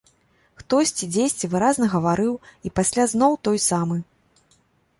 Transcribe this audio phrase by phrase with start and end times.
[0.61, 2.33] Хтосьці дзесьці выразна гаварыў,
[2.69, 3.97] і пасля зноў той самы!